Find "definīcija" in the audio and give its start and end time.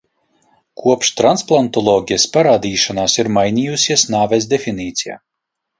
4.57-5.25